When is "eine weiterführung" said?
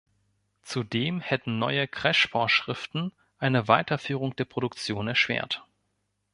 3.37-4.35